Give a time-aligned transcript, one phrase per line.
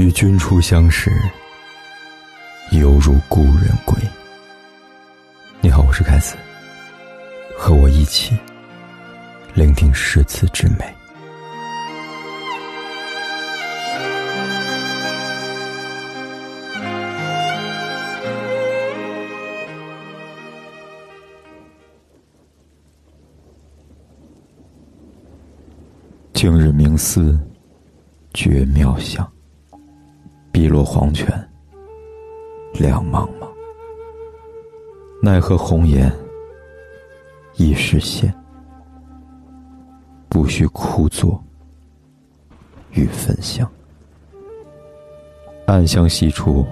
[0.00, 1.12] 与君初相识，
[2.72, 3.94] 犹如故人归。
[5.60, 6.36] 你好，我是凯子，
[7.54, 8.34] 和我一起
[9.52, 10.90] 聆听诗词之美。
[26.32, 27.38] 今日冥思，
[28.32, 29.30] 觉妙香。
[30.52, 31.28] 碧落黄泉，
[32.74, 33.48] 两茫茫。
[35.22, 36.12] 奈何红颜
[37.54, 38.34] 易逝现，
[40.28, 41.42] 不须枯坐
[42.92, 43.70] 与焚香。
[45.66, 46.66] 暗香悉处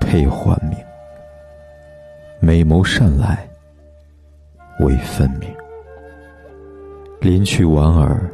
[0.00, 0.76] 配幻明，
[2.40, 3.48] 美眸善来
[4.80, 5.48] 为分明。
[7.20, 8.28] 临去莞尔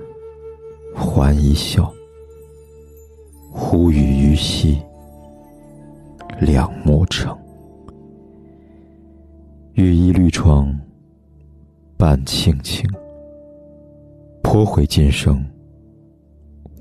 [0.95, 1.93] 还一笑。
[3.51, 4.81] 忽与鱼戏
[6.41, 7.37] 两暮成。
[9.75, 10.73] 玉衣绿窗
[11.97, 12.89] 伴青青，
[14.43, 15.45] 颇悔今生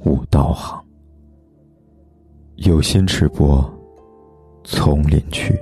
[0.06, 0.82] 无道行。
[2.58, 3.64] 有心持钵
[4.64, 5.58] 从林去，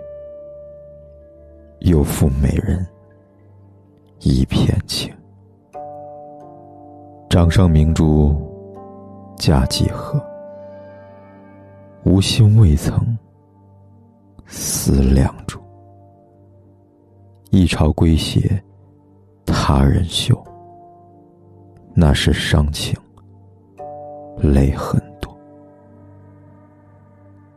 [1.81, 2.85] 又负美人
[4.21, 5.13] 一片情。
[7.29, 8.35] 掌上明珠
[9.37, 10.19] 价几何？
[12.07, 13.17] 无心未曾
[14.45, 15.59] 思量住，
[17.51, 18.63] 一朝归斜
[19.45, 20.41] 他人袖。
[21.93, 22.97] 那是伤情
[24.37, 25.37] 泪很多。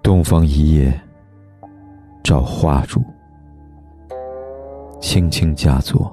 [0.02, 1.00] 洞房一夜
[2.24, 3.00] 照花烛，
[5.00, 6.12] 轻轻嫁作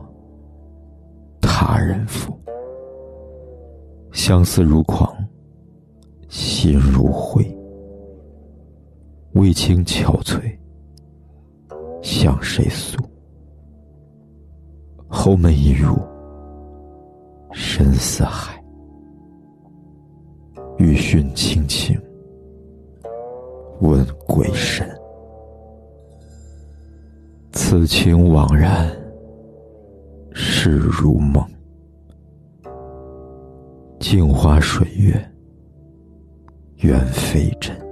[1.42, 2.38] 他人妇。
[4.12, 5.12] 相思如狂，
[6.30, 7.57] 心如灰。
[9.38, 10.58] 为情憔悴，
[12.02, 12.98] 向谁诉？
[15.08, 15.96] 后门一入，
[17.54, 18.62] 深似海。
[20.80, 22.00] 欲寻亲情，
[23.82, 24.88] 问鬼神。
[27.52, 28.90] 此情惘然，
[30.34, 31.44] 事如梦。
[34.00, 35.14] 镜花水月，
[36.78, 37.87] 缘非真。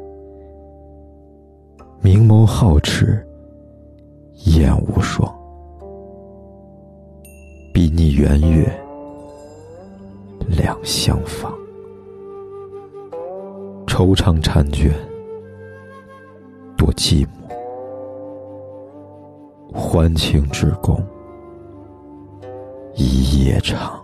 [2.18, 3.22] 明眸皓齿，
[4.46, 5.30] 烟无双。
[7.74, 8.66] 比拟圆月，
[10.48, 11.52] 两相逢。
[13.86, 14.94] 惆怅婵娟，
[16.78, 17.28] 多寂寞。
[19.74, 21.04] 欢情之宫，
[22.94, 24.02] 一夜长。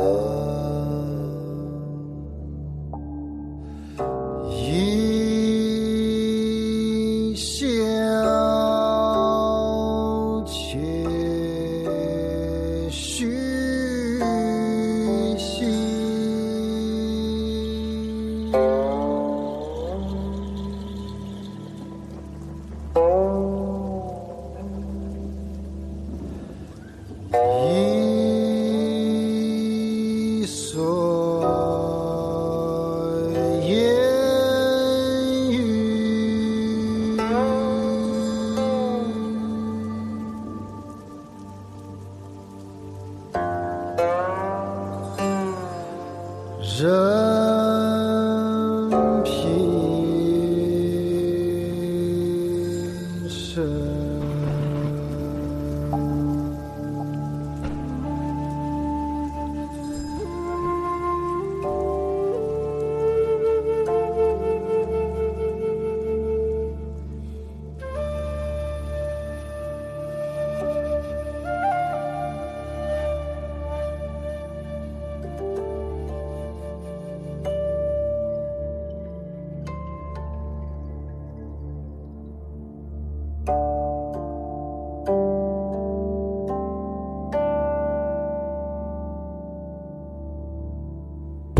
[0.00, 0.39] 一